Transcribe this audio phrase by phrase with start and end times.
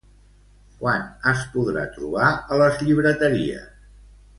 [0.79, 1.03] Quan
[1.33, 3.73] es podrà trobar a les llibreteries?